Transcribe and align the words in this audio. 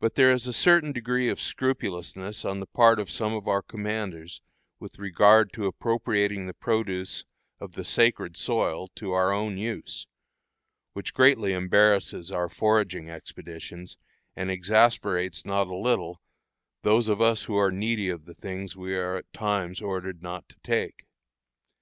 But 0.00 0.14
there 0.14 0.32
is 0.32 0.46
a 0.46 0.54
certain 0.54 0.90
degree 0.90 1.28
of 1.28 1.38
scrupulousness 1.38 2.46
on 2.46 2.60
the 2.60 2.66
part 2.66 2.98
of 2.98 3.10
some 3.10 3.34
of 3.34 3.46
our 3.46 3.60
commanders 3.60 4.40
with 4.80 4.98
regard 4.98 5.52
to 5.52 5.66
appropriating 5.66 6.46
the 6.46 6.54
produce 6.54 7.26
of 7.60 7.72
the 7.72 7.84
"sacred 7.84 8.38
soil" 8.38 8.88
to 8.94 9.12
our 9.12 9.30
own 9.30 9.58
use, 9.58 10.06
which 10.94 11.12
greatly 11.12 11.52
embarrasses 11.52 12.32
our 12.32 12.48
foraging 12.48 13.10
expeditions, 13.10 13.98
and 14.34 14.50
exasperates 14.50 15.44
not 15.44 15.66
a 15.66 15.76
little 15.76 16.22
those 16.80 17.06
of 17.08 17.20
us 17.20 17.42
who 17.42 17.56
are 17.58 17.70
needy 17.70 18.08
of 18.08 18.24
the 18.24 18.32
things 18.32 18.76
we 18.78 18.96
are 18.96 19.16
at 19.16 19.30
times 19.34 19.82
ordered 19.82 20.22
not 20.22 20.48
to 20.48 20.56
take. 20.62 21.04